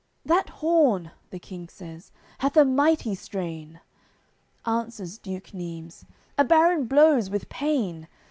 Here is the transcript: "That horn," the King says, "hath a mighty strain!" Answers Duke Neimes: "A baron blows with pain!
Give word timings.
"That 0.25 0.49
horn," 0.49 1.11
the 1.29 1.37
King 1.37 1.69
says, 1.69 2.11
"hath 2.39 2.57
a 2.57 2.65
mighty 2.65 3.13
strain!" 3.13 3.81
Answers 4.65 5.19
Duke 5.19 5.53
Neimes: 5.53 6.05
"A 6.39 6.43
baron 6.43 6.85
blows 6.87 7.29
with 7.29 7.49
pain! 7.49 8.07